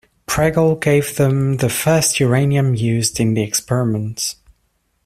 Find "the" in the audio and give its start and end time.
1.57-1.69, 3.35-3.43